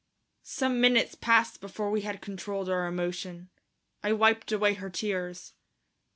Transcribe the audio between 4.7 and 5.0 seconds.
her